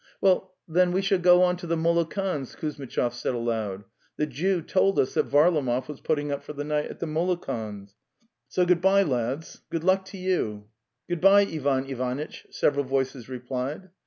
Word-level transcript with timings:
'Well, 0.19 0.55
then, 0.67 0.93
we 0.93 1.03
shall 1.03 1.19
go 1.19 1.43
on 1.43 1.57
to 1.57 1.67
the 1.67 1.75
Molokans'!" 1.77 2.55
Kuzmitchov 2.57 3.13
said 3.13 3.35
aloud.'"' 3.35 3.83
The 4.17 4.25
Jew 4.25 4.63
told 4.63 4.97
us 4.97 5.13
that 5.13 5.27
Varlamov 5.29 5.87
was 5.87 6.01
putting 6.01 6.31
up 6.31 6.41
for 6.43 6.53
the 6.53 6.63
night 6.63 6.85
at 6.89 6.97
the 6.99 7.05
Molo 7.05 7.35
kans'. 7.35 7.93
So 8.47 8.65
good 8.65 8.81
bye, 8.81 9.03
lads! 9.03 9.61
Good 9.69 9.83
luck 9.83 10.03
to 10.05 10.17
you!""" 10.17 10.69
Good 11.07 11.21
bye, 11.21 11.41
Ivan 11.43 11.85
Ivanitch," 11.85 12.47
several 12.49 12.83
voices 12.85 13.29
replied. 13.29 13.91